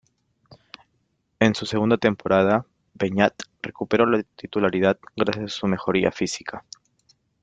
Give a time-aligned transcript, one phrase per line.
[1.39, 2.65] En su segunda temporada,
[2.95, 6.65] Beñat recuperó la titularidad gracias a su mejoría física.